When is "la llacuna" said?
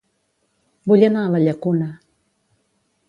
1.35-1.91